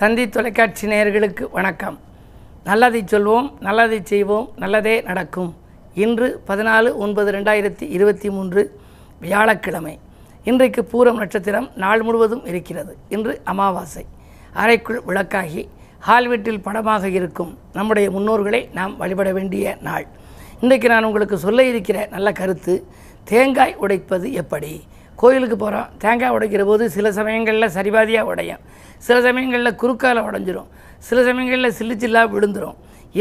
[0.00, 1.98] தந்தி தொலைக்காட்சி நேயர்களுக்கு வணக்கம்.
[2.64, 5.56] நல்லதை சொல்வோம் நல்லதை செய்வோம் நல்லதே நடக்கும்.
[5.94, 8.62] இன்று பதினாலு ஒன்பது ரெண்டாயிரத்தி இருபத்தி மூன்று
[9.20, 9.98] வியாழக்கிழமை.
[10.44, 12.96] இன்றைக்கு பூரம் நட்சத்திரம் நாள் முழுவதும் இருக்கிறது.
[13.08, 14.04] இன்று அமாவாசை.
[14.52, 15.68] அறைக்குள் விளக்காகி
[15.98, 20.06] ஹால் வீட்டில் படமாக இருக்கும் நம்முடைய முன்னோர்களை நாம் வழிபட வேண்டிய நாள்.
[20.60, 22.86] இன்றைக்கு நான் உங்களுக்கு சொல்ல இருக்கிற நல்ல கருத்து
[23.24, 24.82] தேங்காய் உடைப்பது எப்படி?
[25.20, 28.60] கோயிலுக்கு போகிறோம் தேங்காய் உடைக்கிற போது சில சமயங்களில் சரிபாதியாக உடையும்.
[29.06, 30.68] சில சமயங்களில் குறுக்கால் உடஞ்சிரும்.
[31.08, 32.34] சில சமயங்களில் சில்லு சில்லாக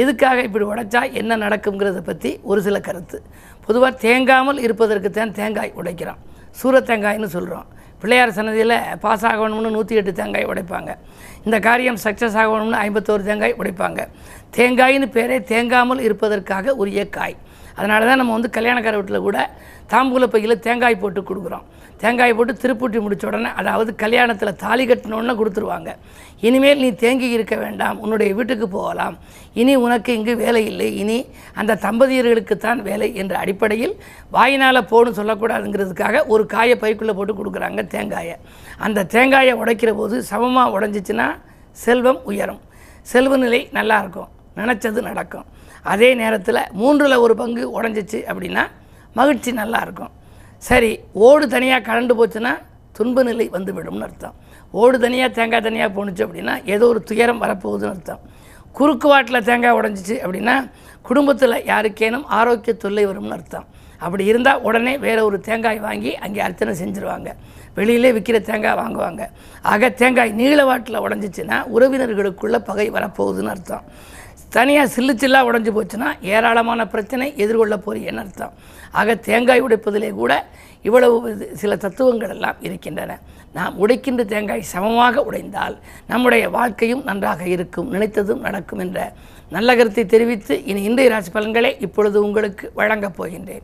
[0.02, 3.18] எதுக்காக இப்படி உடைச்சா என்ன நடக்குங்கிறத பற்றி ஒரு சில கருத்து.
[3.66, 6.20] பொதுவாக தேங்காமல் இருப்பதற்கு தான் தேங்காய் உடைக்கிறோம்.
[6.60, 7.68] சூர தேங்காய்னு சொல்கிறோம்
[8.02, 10.92] பிள்ளையார் சன்னதியில் பாஸ் ஆகணும்னு நூற்றி எட்டு தேங்காய் உடைப்பாங்க.
[11.46, 14.02] இந்த காரியம் சக்ஸஸ் ஆகணும்னு ஐம்பத்தோரு தேங்காய் உடைப்பாங்க.
[14.58, 17.38] தேங்காயின்னு பேரே தேங்காமல் இருப்பதற்காக உரிய காய்.
[17.80, 19.40] அதனால தான் நம்ம வந்து கல்யாணக்கார வீட்டில் கூட
[19.92, 21.66] தாம்பூல பையில் தேங்காய் போட்டு கொடுக்குறோம்.
[22.02, 25.92] தேங்காய் போட்டு திருப்பூட்டி முடித்த உடனே அதாவது கல்யாணத்தில் தாலி கட்டினோடனே கொடுத்துருவாங்க.
[26.48, 29.16] இனிமேல் நீ தேங்கி இருக்க வேண்டாம் உன்னுடைய வீட்டுக்கு போகலாம்.
[29.62, 30.90] இனி உனக்கு இங்கு வேலை இல்லை.
[31.02, 31.18] இனி
[31.60, 33.96] அந்த தம்பதியர்களுக்குத்தான் வேலை என்ற அடிப்படையில்
[34.36, 38.36] வாயினால் போன்னு சொல்லக்கூடாதுங்கிறதுக்காக ஒரு காயை பைக்குள்ளே போட்டு கொடுக்குறாங்க தேங்காயை.
[38.88, 41.28] அந்த தேங்காயை உடைக்கிற போது சமமாக உடஞ்சிச்சின்னா
[41.86, 42.62] செல்வம் உயரும்.
[43.14, 45.48] செல்வ நிலை நல்லாயிருக்கும் நினச்சது நடக்கும்.
[45.94, 48.66] அதே நேரத்தில் மூன்றில் ஒரு பங்கு உடஞ்சிச்சு அப்படின்னா
[49.20, 50.14] மகிழ்ச்சி நல்லாயிருக்கும்
[50.60, 52.54] சரி ஓடு தனியாக கலண்டு போச்சுன்னா
[52.98, 54.36] துன்ப நிலை வந்துவிடும்னு அர்த்தம்.
[54.72, 58.22] ஓடு தனியாக தேங்காய் தனியாக போணுச்சு அப்படின்னா ஏதோ ஒரு துயரம் வரப்போகுதுன்னு அர்த்தம்.
[58.78, 60.56] குறுக்கு வாட்டில் தேங்காய் உடஞ்சிச்சு அப்படின்னா
[61.02, 63.68] குடும்பத்தில் யாருக்கேனும் ஆரோக்கிய தொல்லை வரும்னு அர்த்தம்.
[64.00, 67.30] அப்படி இருந்தால் உடனே வேறு ஒரு தேங்காய் வாங்கி அங்கே அர்ச்சனை செஞ்சுருவாங்க.
[67.74, 69.24] வெளியிலே விற்கிற தேங்காய் வாங்குவாங்க.
[69.62, 73.86] ஆக தேங்காய் நீள வாட்டில் உடஞ்சிச்சுன்னா உறவினர்களுக்குள்ள பகை வரப்போகுதுன்னு அர்த்தம்.
[74.50, 78.54] தனியாக சில்லு சில்லாக உடஞ்சி போச்சுன்னா ஏராளமான பிரச்சனை எதிர்கொள்ள போறீங்கன்னு அர்த்தம்.
[78.92, 80.48] ஆக தேங்காய் உடைப்பதிலே கூட
[80.82, 83.20] இவ்வளவு இது- சில தத்துவங்கள் எல்லாம் இருக்கின்றன.
[83.54, 89.14] நாம் உடைக்கின்ற தேங்காய் சமமாக உடைந்தால் நம்முடைய வாழ்க்கையும் நன்றாக இருக்கும் நினைத்ததும் நடக்கும் என்ற
[89.50, 93.62] நல்ல கருத்தை தெரிவித்து இனி இன்றைய ராசி பலன்களை இப்பொழுது உங்களுக்கு வழங்கப் போகின்றேன்.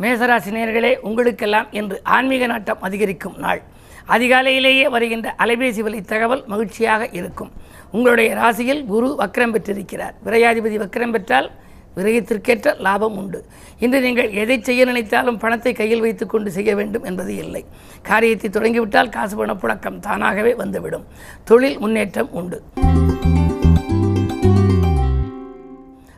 [0.00, 3.62] மேசராசி நேயர்களே உங்களுக்கெல்லாம் இன்று ஆன்மீக நாட்டம் அதிகரிக்கும் நாள்.
[4.08, 7.52] அதிகாலையிலேயே வருகின்ற அலைபேசி வழி தகவல் மகிழ்ச்சியாக இருக்கும்.
[7.90, 10.14] உங்களுடைய ராசியில் குரு வக்ரம் பெற்றிருக்கிறார்.
[10.24, 11.50] விரையாதிபதி வக்ரம் பெற்றால்
[11.96, 13.44] விரயத்திற்கேற்ற லாபம் உண்டு.
[13.78, 17.64] இன்று நீங்கள் எதை செய்ய நினைத்தாலும் பணத்தை கையில் வைத்துக்கொண்டு செய்ய வேண்டும் என்பது இல்லை.
[18.02, 21.04] காரியத்தை தொடங்கிவிட்டால் காசு பணப்புழக்கம் தானாகவே வந்துவிடும்.
[21.44, 22.62] தொழில் முன்னேற்றம் உண்டு.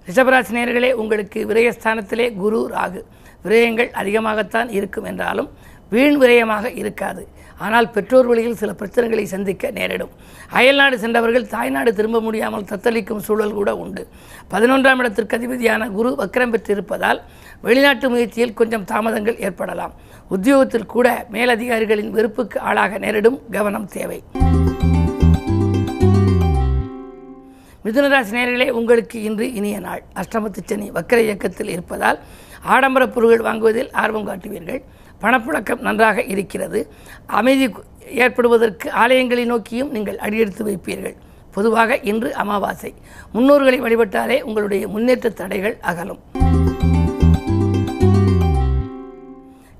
[0.08, 3.02] ரிஷபராசி நேர்களே உங்களுக்கு விரயஸ்தானத்திலே குரு ராகு.
[3.44, 5.50] விரயங்கள் அதிகமாகத்தான் இருக்கும் என்றாலும்
[5.94, 7.22] வீண் விரயமாக இருக்காது.
[7.64, 10.10] ஆனால் பெற்றோர் வழியில் சில பிரச்சனைகளை சந்திக்க நேரிடும்.
[10.58, 14.02] அயல்நாடு சென்றவர்கள் தாய்நாடு திரும்ப முடியாமல் தத்தளிக்கும் சூழல் கூட உண்டு.
[14.52, 17.20] பதினொன்றாம் இடத்திற்கு அதிபதியான குரு வக்கரம் பெற்றிருப்பதால்
[17.66, 19.94] வெளிநாட்டு முயற்சியில் கொஞ்சம் தாமதங்கள் ஏற்படலாம்.
[20.36, 24.20] உத்தியோகத்தில் கூட மேலதிகாரிகளின் வெறுப்புக்கு ஆளாக நேரிடும் கவனம் தேவை.
[27.84, 30.02] மிதுனராசி நேர்களே உங்களுக்கு இன்று இனிய நாள்.
[30.20, 32.18] அஷ்டமத்து சனி வக்கர இயக்கத்தில் இருப்பதால்
[32.74, 34.80] ஆடம்பர பொருட்கள் வாங்குவதில் ஆர்வம் காட்டுவீர்கள்.
[35.20, 36.92] பணப்புழக்கம் நன்றாக இருக்கிறது.
[37.26, 37.74] அமைதி
[38.10, 41.16] ஏற்படுவதற்கு ஆலயங்களை நோக்கியும் நீங்கள் அடியெடுத்து வைப்பீர்கள்.
[41.52, 42.94] பொதுவாக இன்று அமாவாசை.
[43.34, 46.18] முன்னோர்களை வழிபட்டாலே உங்களுடைய முன்னேற்ற தடைகள் அகலும்.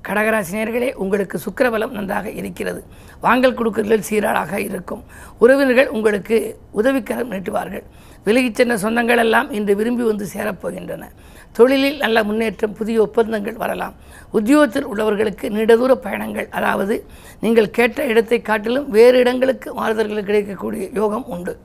[0.07, 2.83] கடகராசினியர்களே உங்களுக்கு சுக்கரபலம் நன்றாக இருக்கிறது.
[3.21, 5.03] வாங்கல் கொடுக்கல்கள் சீராளாக இருக்கும்.
[5.37, 7.83] உறவினர்கள் உங்களுக்கு உதவிக்கரம் நீட்டுவார்கள்.
[8.25, 11.03] விலகிச் சென்ற சொந்தங்கள் எல்லாம் இன்று விரும்பி வந்து சேரப்போகின்றன
[11.57, 13.95] தொழிலில் நல்ல முன்னேற்றம் புதிய ஒப்பந்தங்கள் வரலாம்.
[14.37, 16.97] உத்தியோகத்தில் உள்ளவர்களுக்கு நீண்டதூர பயணங்கள் அதாவது
[17.45, 21.55] நீங்கள் கேட்ட இடத்தை காட்டிலும் வேறு இடங்களுக்கு மாறுதல்கள் கிடைக்கக்கூடிய யோகம் உண்டு.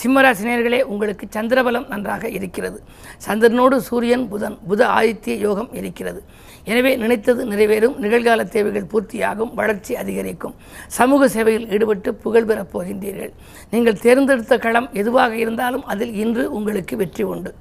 [0.00, 2.82] சிம்மராசினியர்களே உங்களுக்கு சந்திரபலம் நன்றாக இருக்கிறது.
[3.26, 6.22] சந்திரனோடு சூரியன் புதன் புத ஆதித்ய யோகம் இருக்கிறது.
[6.64, 7.96] எனவே நினைத்தது நிறைவேறும்.
[8.04, 9.54] நிகழ்கால தேவைகள் பூர்த்தியாகும்.
[9.54, 10.54] வளர்ச்சி அதிகரிக்கும்.
[10.86, 13.32] சமூக சேவையில் ஈடுபட்டு புகழ் பெறப் போகின்றீர்கள்.
[13.70, 17.52] நீங்கள் தேர்ந்தெடுத்த களம் எதுவாக இருந்தாலும் அதில் இன்று உங்களுக்கு வெற்றி உண்டு.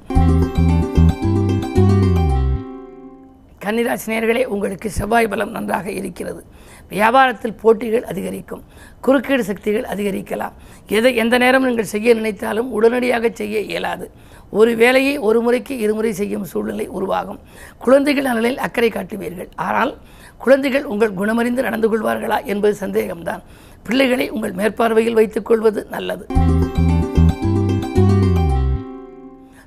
[3.69, 6.42] கன்னிராசினியர்களே உங்களுக்கு செவ்வாய் பலம் நன்றாக இருக்கிறது.
[6.92, 8.63] வியாபாரத்தில் போட்டிகள் அதிகரிக்கும்.
[9.06, 10.54] குறுக்கீடு சக்திகள் அதிகரிக்கலாம்.
[10.98, 14.06] எதை எந்த நேரம் நீங்கள் செய்ய நினைத்தாலும் உடனடியாக செய்ய இயலாது.
[14.60, 17.39] ஒரு வேலையை ஒரு முறைக்கு இருமுறை செய்யும் சூழ்நிலை உருவாகும்.
[17.77, 19.50] குழந்தைகள் நலனில் அக்கறை காட்டுவீர்கள்.
[19.56, 19.98] ஆனால்
[20.38, 23.44] குழந்தைகள் உங்கள் குணமறிந்து நடந்து கொள்வார்களா என்பது சந்தேகம்தான்.
[23.83, 26.25] பிள்ளைகளை உங்கள் மேற்பார்வையில் வைத்துக் கொள்வது நல்லது.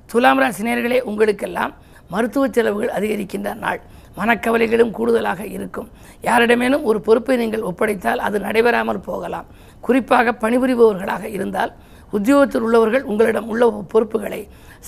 [0.07, 1.73] துலாம் ராசினியர்களே உங்களுக்கெல்லாம்
[2.13, 3.81] மருத்துவ செலவுகள் அதிகரிக்கின்ற நாள்.
[4.19, 5.89] மனக்கவலைகளும் கூடுதலாக இருக்கும்.
[6.29, 9.47] யாரிடமேனும் ஒரு பொறுப்பை நீங்கள் ஒப்படைத்தால் அது நடைபெறாமல் போகலாம்.
[9.87, 11.73] குறிப்பாக பணிபுரிபவர்களாக இருந்தால்
[12.17, 14.41] உத்தியோகத்தில் உள்ளவர்கள் உங்களிடம் உள்ள பொறுப்புகளை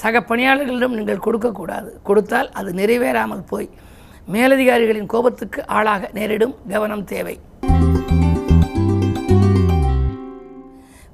[0.03, 1.91] சக பணியாளர்களிடம் நீங்கள் கொடுக்கக்கூடாது.
[2.09, 3.69] கொடுத்தால் அது நிறைவேறாமல் போய்
[4.35, 7.37] மேலதிகாரிகளின் கோபத்துக்கு ஆளாக நேரிடும் கவனம் தேவை.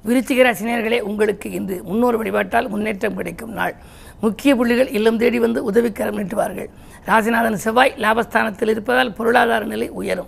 [0.07, 3.75] விருச்சிகராசினியர்களே உங்களுக்கு இன்று முன்னோர் வழிபாட்டால் முன்னேற்றம் கிடைக்கும் நாள்.
[4.21, 6.69] முக்கிய புள்ளிகள் இல்லம் தேடி வந்து உதவிக்கரம் நீட்டுவார்கள்.
[7.05, 10.27] ராசிநாதன் செவ்வாய் லாபஸ்தானத்தில் இருப்பதால் பொருளாதார நிலை உயரும்.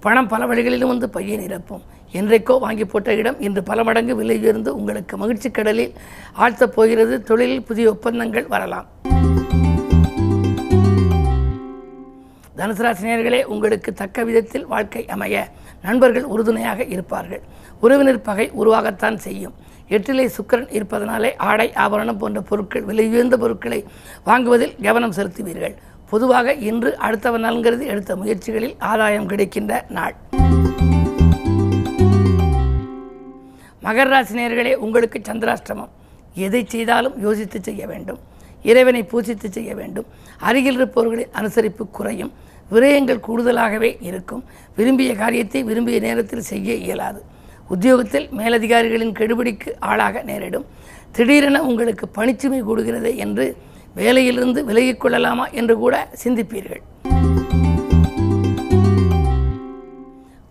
[0.00, 1.82] பணம் பல வழிகளிலும் வந்து பையை நிரப்பும்.
[2.12, 5.94] என்றைக்கோ வாங்கி போட்ட இடம் இன்று பல மடங்கு விலை உயர்ந்து உங்களுக்கு மகிழ்ச்சி கடலில்
[6.38, 7.22] ஆழ்த்தப் போகிறது.
[7.22, 8.86] தொழிலில் புதிய ஒப்பந்தங்கள் வரலாம்.
[12.56, 15.48] தனுசராசினியர்களே உங்களுக்கு தக்க விதத்தில் வாழ்க்கை அமைய
[15.82, 17.40] நண்பர்கள் உறுதுணையாக இருப்பார்கள்.
[17.80, 19.54] உறவினர் பகை உருவாகத்தான் செய்யும்.
[19.88, 23.84] எட்டிலே சுக்கிரன் இருப்பதனாலே ஆடை ஆபரணம் போன்ற பொருட்கள் விலை உயர்ந்த பொருட்களை
[24.26, 25.74] வாங்குவதில் கவனம் செலுத்துவீர்கள்.
[26.10, 30.14] பொதுவாக இன்று அடுத்தவர் நலங்கிறது எடுத்த முயற்சிகளில் ஆதாயம் கிடைக்கின்ற நாள்.
[33.82, 35.92] மகர ராசினியர்களே உங்களுக்கு சந்திராஷ்டமம்.
[36.34, 38.18] எதை செய்தாலும் யோசித்து செய்ய வேண்டும்.
[38.70, 40.06] இறைவனை பூஜித்து செய்ய வேண்டும்.
[40.38, 42.32] அருகில் இருப்பவர்களின் அனுசரிப்பு குறையும்.
[42.72, 44.44] விரயங்கள் கூடுதலாகவே இருக்கும்.
[44.76, 47.20] விரும்பிய காரியத்தை விரும்பிய நேரத்தில் செய்ய இயலாது.
[47.68, 50.66] உத்தியோகத்தில் மேலதிகாரிகளின் கெடுபிடிக்கு ஆளாக நேரிடும்.
[51.12, 53.46] திடீரென உங்களுக்கு பணிச்சுமை கூடுகிறது என்று
[53.96, 56.82] வேலையிலிருந்து விலகிக் கொள்ளலாமா என்று கூட சிந்திப்பீர்கள்.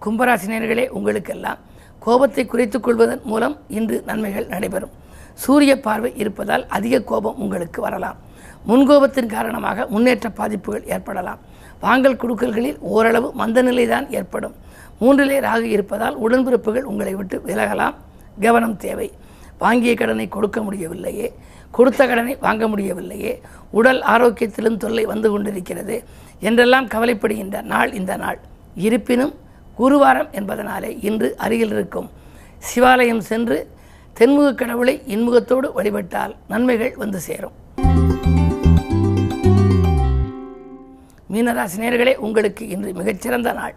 [0.06, 1.60] கும்பராசினியர்களே உங்களுக்கெல்லாம்
[2.00, 4.94] கோபத்தை குறைத்துக் கொள்வதன் மூலம் இன்று நன்மைகள் நடைபெறும்.
[5.34, 8.16] சூரிய பார்வை இருப்பதால் அதிக கோபம் உங்களுக்கு வரலாம்.
[8.68, 11.40] முன்கோபத்தின் காரணமாக முன்னேற்ற பாதிப்புகள் ஏற்படலாம்.
[11.80, 14.56] வாங்கல் குடுக்கல்களில் ஓரளவு மந்தநிலை தான் ஏற்படும்.
[15.02, 17.94] மூன்றிலே ராகு இருப்பதால் உடன்பிறப்புகள் உங்களை விட்டு விலகலாம்.
[18.42, 19.12] கவனம் தேவை.
[19.58, 21.34] வாங்கிய கடனை கொடுக்க முடியவில்லையே.
[21.72, 23.42] கொடுத்த கடனை வாங்க முடியவில்லையே.
[23.72, 26.04] உடல் ஆரோக்கியத்திலும் தொல்லை வந்து கொண்டிருக்கிறது.
[26.40, 28.40] என்றெல்லாம் கவலைப்படுகின்ற நாள் இந்த நாள்.
[28.76, 29.34] இருப்பினும்
[29.80, 32.10] குருவாரம் என்பதனாலே இன்று அருகில் இருக்கும்.
[32.60, 33.68] சிவாலயம் சென்று
[34.14, 37.52] தென்முக கடவுளை இன்முகத்தோடு வழிபட்டால் நன்மைகள் வந்து சேரும்.
[41.34, 43.74] மீனராசி நேர்களே உங்களுக்கு இன்று மிகச்சிறந்த நாள்.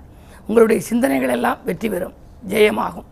[0.46, 2.12] உங்களுடைய சிந்தனைகள் எல்லாம் வெற்றி பெறும்.
[2.48, 3.04] ஜெயமாகும்.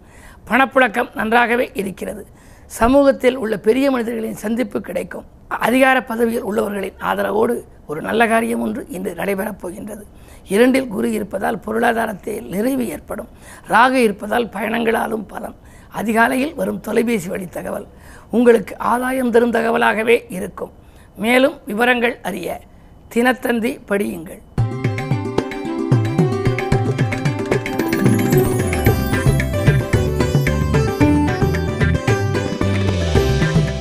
[0.49, 2.27] பணப்புழக்கம் நன்றாகவே இருக்கிறது.
[2.67, 5.25] சமூகத்தில் உள்ள பெரிய மனிதர்களின் சந்திப்பு கிடைக்கும்.
[5.49, 10.07] அதிகார பதவியில் உள்ளவர்களின் ஆதரவோடு ஒரு நல்ல காரியம் ஒன்று இன்று நடைபெறப் போகின்றது.
[10.49, 13.29] இரண்டில் குரு இருப்பதால் பொருளாதாரத்தில் நிறைவு ஏற்படும்.
[13.69, 15.55] ராகு இருப்பதால் பயணங்களாலும் பலன்.
[16.01, 17.87] அதிகாலையில் வரும் தொலைபேசி வழி தகவல்.
[18.31, 20.73] உங்களுக்கு ஆதாயம் தரும் தகவலாகவே இருக்கும்.
[21.25, 22.49] மேலும் விவரங்கள் அறிய
[23.15, 24.43] தினத்தந்தி படியுங்கள்.